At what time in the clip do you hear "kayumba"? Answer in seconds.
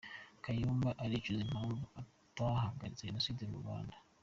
0.43-0.89